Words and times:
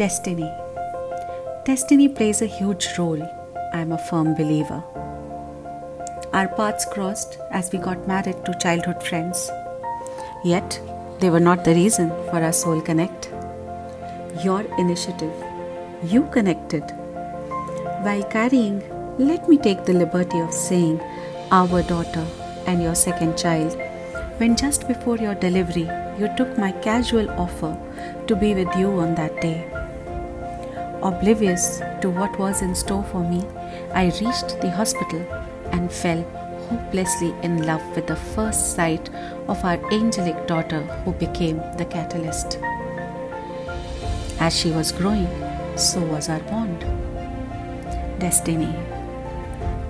Destiny. 0.00 0.50
Destiny 1.66 2.08
plays 2.08 2.40
a 2.40 2.46
huge 2.46 2.86
role, 2.96 3.22
I 3.74 3.80
am 3.80 3.92
a 3.92 3.98
firm 3.98 4.34
believer. 4.34 4.82
Our 6.32 6.48
paths 6.48 6.86
crossed 6.86 7.36
as 7.50 7.70
we 7.70 7.78
got 7.78 8.08
married 8.08 8.42
to 8.46 8.58
childhood 8.62 9.02
friends. 9.02 9.50
Yet, 10.42 10.80
they 11.18 11.28
were 11.28 11.46
not 11.48 11.66
the 11.66 11.74
reason 11.74 12.08
for 12.30 12.36
our 12.36 12.54
soul 12.54 12.80
connect. 12.80 13.28
Your 14.42 14.62
initiative, 14.78 15.34
you 16.02 16.22
connected. 16.32 16.84
While 18.06 18.24
carrying, 18.30 18.82
let 19.18 19.50
me 19.50 19.58
take 19.58 19.84
the 19.84 19.92
liberty 19.92 20.38
of 20.38 20.54
saying, 20.54 20.98
our 21.50 21.82
daughter 21.82 22.26
and 22.66 22.82
your 22.82 22.94
second 22.94 23.36
child, 23.36 23.78
when 24.38 24.56
just 24.56 24.88
before 24.88 25.18
your 25.18 25.34
delivery, 25.34 25.90
you 26.18 26.34
took 26.38 26.56
my 26.56 26.72
casual 26.72 27.28
offer 27.32 27.76
to 28.28 28.34
be 28.34 28.54
with 28.54 28.74
you 28.76 28.88
on 28.92 29.14
that 29.16 29.38
day. 29.42 29.69
Oblivious 31.02 31.78
to 32.02 32.10
what 32.10 32.38
was 32.38 32.60
in 32.60 32.74
store 32.74 33.02
for 33.04 33.24
me, 33.24 33.42
I 33.94 34.12
reached 34.20 34.60
the 34.60 34.70
hospital 34.70 35.20
and 35.72 35.90
fell 35.90 36.22
hopelessly 36.68 37.34
in 37.42 37.62
love 37.64 37.82
with 37.96 38.06
the 38.06 38.16
first 38.16 38.74
sight 38.76 39.08
of 39.48 39.64
our 39.64 39.78
angelic 39.92 40.46
daughter 40.46 40.82
who 41.04 41.12
became 41.12 41.56
the 41.78 41.86
catalyst. 41.86 42.58
As 44.40 44.54
she 44.54 44.72
was 44.72 44.92
growing, 44.92 45.28
so 45.74 46.00
was 46.00 46.28
our 46.28 46.40
bond. 46.40 46.80
Destiny. 48.20 48.74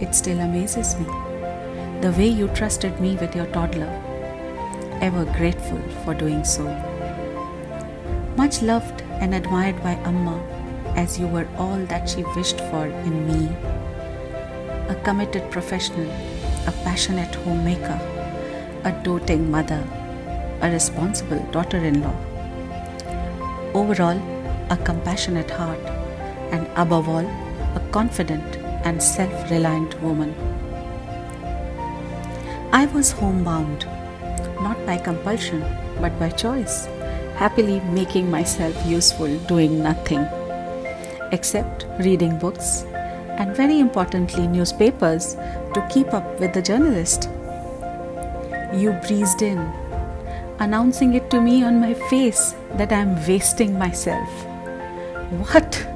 It 0.00 0.14
still 0.14 0.40
amazes 0.40 0.94
me. 0.98 1.06
The 2.02 2.14
way 2.18 2.28
you 2.28 2.48
trusted 2.48 3.00
me 3.00 3.16
with 3.16 3.34
your 3.34 3.46
toddler. 3.46 3.90
Ever 5.00 5.24
grateful 5.24 5.80
for 6.04 6.12
doing 6.12 6.44
so. 6.44 6.64
Much 8.36 8.60
loved 8.60 9.00
and 9.20 9.34
admired 9.34 9.82
by 9.82 9.92
Amma 10.04 10.57
as 10.96 11.18
you 11.18 11.26
were 11.26 11.48
all 11.56 11.78
that 11.86 12.08
she 12.08 12.22
wished 12.36 12.60
for 12.70 12.86
in 12.86 13.26
me. 13.26 13.48
A 14.88 14.94
committed 15.04 15.50
professional, 15.50 16.10
a 16.66 16.72
passionate 16.84 17.34
homemaker, 17.34 17.98
a 18.84 18.92
doting 19.02 19.50
mother, 19.50 19.84
a 20.62 20.70
responsible 20.70 21.42
daughter 21.50 21.78
in 21.78 22.02
law. 22.02 22.16
Overall, 23.74 24.20
a 24.70 24.76
compassionate 24.76 25.50
heart, 25.50 25.84
and 26.52 26.66
above 26.76 27.08
all, 27.08 27.26
a 27.74 27.82
confident 27.90 28.56
and 28.84 29.02
self 29.02 29.50
reliant 29.50 30.00
woman. 30.02 30.34
I 32.72 32.86
was 32.86 33.12
homebound, 33.12 33.86
not 34.62 34.84
by 34.86 34.98
compulsion, 34.98 35.64
but 36.00 36.18
by 36.18 36.30
choice, 36.30 36.86
happily 37.36 37.80
making 37.92 38.30
myself 38.30 38.74
useful 38.86 39.38
doing 39.46 39.82
nothing 39.82 40.26
except 41.32 41.86
reading 42.00 42.38
books 42.38 42.84
and, 43.38 43.54
very 43.56 43.78
importantly, 43.78 44.46
newspapers 44.46 45.34
to 45.74 45.86
keep 45.90 46.12
up 46.12 46.40
with 46.40 46.52
the 46.52 46.62
journalist. 46.62 47.28
You 48.74 48.92
breezed 49.06 49.42
in, 49.42 49.58
announcing 50.58 51.14
it 51.14 51.30
to 51.30 51.40
me 51.40 51.62
on 51.62 51.80
my 51.80 51.94
face 51.94 52.54
that 52.74 52.92
I 52.92 53.00
am 53.00 53.14
wasting 53.26 53.78
myself. 53.78 54.28
What? 55.52 55.86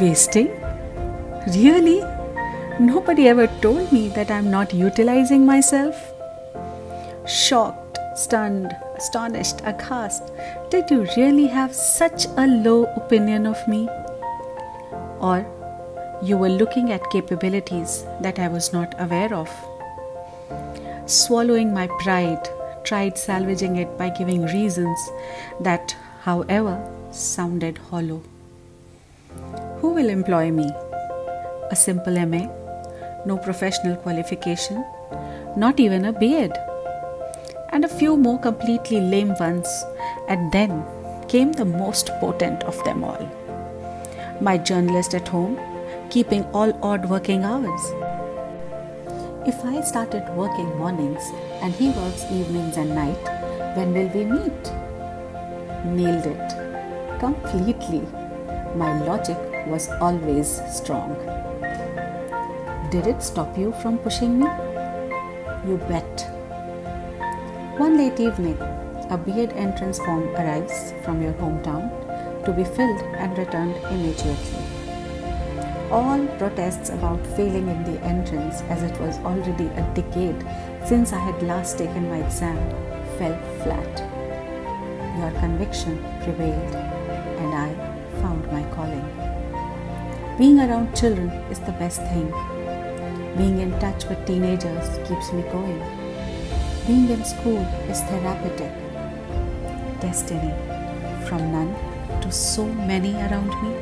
Wasting? 0.00 0.48
Really? 1.54 2.02
Nobody 2.78 3.28
ever 3.28 3.46
told 3.60 3.90
me 3.90 4.08
that 4.10 4.30
I'm 4.30 4.50
not 4.50 4.74
utilizing 4.74 5.46
myself. 5.46 6.12
Shocked, 7.26 7.85
stunned, 8.16 8.74
astonished, 8.96 9.60
aghast, 9.64 10.22
did 10.70 10.90
you 10.90 11.06
really 11.16 11.46
have 11.46 11.74
such 11.74 12.26
a 12.36 12.46
low 12.46 12.84
opinion 12.96 13.46
of 13.46 13.56
me? 13.68 13.88
Or 15.20 15.46
you 16.22 16.36
were 16.38 16.48
looking 16.48 16.92
at 16.92 17.10
capabilities 17.10 18.04
that 18.22 18.38
I 18.38 18.48
was 18.48 18.72
not 18.72 18.94
aware 18.98 19.32
of? 19.34 19.50
Swallowing 21.06 21.72
my 21.72 21.88
pride, 22.00 22.48
tried 22.84 23.18
salvaging 23.18 23.76
it 23.76 23.98
by 23.98 24.08
giving 24.08 24.46
reasons 24.46 24.98
that, 25.60 25.94
however, 26.22 26.76
sounded 27.12 27.78
hollow. 27.78 28.22
Who 29.80 29.90
will 29.90 30.08
employ 30.08 30.50
me? 30.50 30.70
A 31.70 31.76
simple 31.76 32.14
MA, 32.26 32.48
no 33.26 33.36
professional 33.36 33.96
qualification, 33.96 34.84
not 35.56 35.80
even 35.80 36.04
a 36.04 36.12
B.Ed, 36.12 36.56
and 37.70 37.84
a 37.84 37.88
few 37.88 38.16
more 38.16 38.38
completely 38.38 39.00
lame 39.00 39.34
ones, 39.40 39.68
and 40.28 40.52
then 40.52 40.84
came 41.28 41.52
the 41.52 41.64
most 41.64 42.10
potent 42.20 42.62
of 42.64 42.82
them 42.84 43.04
all. 43.04 43.28
My 44.40 44.58
journalist 44.58 45.14
at 45.14 45.28
home, 45.28 45.58
keeping 46.10 46.44
all 46.46 46.72
odd 46.82 47.08
working 47.08 47.44
hours. 47.44 47.82
If 49.46 49.64
I 49.64 49.80
started 49.80 50.28
working 50.36 50.76
mornings 50.76 51.22
and 51.62 51.72
he 51.74 51.90
works 51.90 52.24
evenings 52.30 52.76
and 52.76 52.94
night, 52.94 53.24
when 53.76 53.92
will 53.92 54.08
we 54.08 54.24
meet? 54.24 54.72
Nailed 55.84 56.26
it. 56.26 57.20
Completely. 57.20 58.02
My 58.74 58.98
logic 59.04 59.38
was 59.66 59.88
always 60.00 60.60
strong. 60.70 61.14
Did 62.90 63.06
it 63.06 63.22
stop 63.22 63.56
you 63.58 63.72
from 63.82 63.98
pushing 63.98 64.38
me? 64.38 64.46
You 65.66 65.78
bet. 65.88 66.35
One 67.78 67.98
late 67.98 68.18
evening, 68.18 68.56
a 69.10 69.18
B.Ed 69.22 69.52
entrance 69.52 69.98
form 69.98 70.34
arrives 70.34 70.94
from 71.04 71.20
your 71.20 71.34
hometown 71.34 71.90
to 72.46 72.50
be 72.50 72.64
filled 72.64 73.02
and 73.20 73.36
returned 73.36 73.76
immediately. 73.92 74.56
All 75.90 76.26
protests 76.38 76.88
about 76.88 77.20
failing 77.36 77.68
in 77.68 77.84
the 77.84 78.00
entrance, 78.02 78.62
as 78.70 78.82
it 78.82 78.98
was 78.98 79.18
already 79.18 79.66
a 79.66 79.82
decade 79.94 80.42
since 80.86 81.12
I 81.12 81.18
had 81.18 81.42
last 81.42 81.76
taken 81.76 82.08
my 82.08 82.16
exam, 82.24 82.56
fell 83.18 83.38
flat. 83.62 83.98
Your 85.18 85.38
conviction 85.38 85.98
prevailed, 86.22 86.74
and 86.74 87.54
I 87.54 87.74
found 88.22 88.50
my 88.50 88.64
calling. 88.74 89.04
Being 90.38 90.60
around 90.60 90.96
children 90.96 91.28
is 91.52 91.60
the 91.60 91.72
best 91.72 92.00
thing. 92.04 92.30
Being 93.36 93.60
in 93.60 93.78
touch 93.80 94.06
with 94.06 94.26
teenagers 94.26 94.88
keeps 95.06 95.30
me 95.34 95.42
going. 95.52 96.05
Being 96.86 97.08
in 97.10 97.24
school 97.24 97.62
is 97.90 98.00
therapeutic. 98.02 98.72
Destiny, 100.00 100.52
from 101.26 101.50
none 101.50 101.74
to 102.20 102.30
so 102.30 102.64
many 102.64 103.12
around 103.14 103.50
me. 103.60 103.72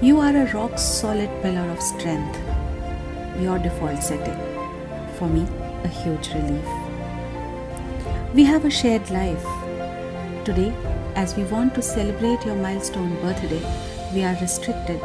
You 0.00 0.20
are 0.20 0.36
a 0.36 0.52
rock 0.52 0.78
solid 0.78 1.28
pillar 1.42 1.68
of 1.70 1.82
strength. 1.82 2.38
Your 3.40 3.58
default 3.58 4.00
setting. 4.00 4.38
For 5.18 5.28
me, 5.28 5.44
a 5.82 5.88
huge 5.88 6.28
relief. 6.34 6.68
We 8.32 8.44
have 8.44 8.64
a 8.64 8.70
shared 8.70 9.10
life. 9.10 9.44
Today, 10.44 10.72
as 11.16 11.34
we 11.36 11.42
want 11.44 11.74
to 11.74 11.82
celebrate 11.82 12.46
your 12.46 12.54
milestone 12.54 13.20
birthday, 13.20 13.60
we 14.14 14.22
are 14.22 14.36
restricted, 14.40 15.00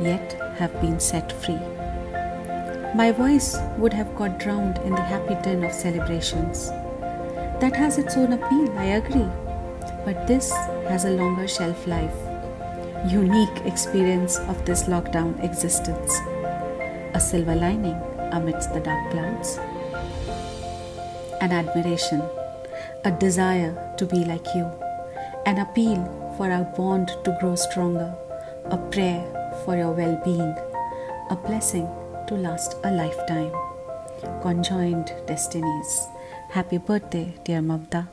yet 0.00 0.40
have 0.58 0.80
been 0.80 1.00
set 1.00 1.32
free. 1.42 1.58
My 2.94 3.12
voice 3.12 3.54
would 3.76 3.92
have 3.92 4.16
got 4.16 4.38
drowned 4.38 4.78
in 4.78 4.94
the 4.94 5.02
happy 5.02 5.36
din 5.42 5.62
of 5.62 5.72
celebrations. 5.72 6.70
That 7.60 7.76
has 7.76 7.98
its 7.98 8.16
own 8.16 8.32
appeal, 8.32 8.72
I 8.78 8.96
agree. 8.96 9.28
But 10.06 10.26
this 10.26 10.50
has 10.88 11.04
a 11.04 11.10
longer 11.10 11.46
shelf 11.46 11.86
life. 11.86 12.14
Unique 13.06 13.66
experience 13.66 14.38
of 14.38 14.64
this 14.64 14.84
lockdown 14.84 15.38
existence. 15.44 16.16
A 17.12 17.20
silver 17.20 17.54
lining 17.54 18.00
amidst 18.32 18.72
the 18.72 18.80
dark 18.80 19.10
clouds. 19.10 19.58
An 21.42 21.52
admiration, 21.52 22.22
a 23.04 23.10
desire 23.10 23.76
to 23.98 24.06
be 24.06 24.24
like 24.24 24.46
you, 24.54 24.64
an 25.44 25.58
appeal 25.58 26.02
for 26.38 26.50
our 26.50 26.64
bond 26.64 27.08
to 27.24 27.36
grow 27.38 27.54
stronger, 27.54 28.14
a 28.64 28.78
prayer 28.78 29.22
for 29.64 29.76
your 29.76 29.92
well 29.92 30.20
being, 30.24 30.56
a 31.30 31.36
blessing 31.36 31.86
to 32.28 32.34
last 32.34 32.76
a 32.84 32.90
lifetime. 32.90 33.52
Conjoined 34.42 35.12
destinies. 35.26 36.08
Happy 36.50 36.76
birthday, 36.78 37.34
dear 37.44 37.60
Mavda. 37.60 38.08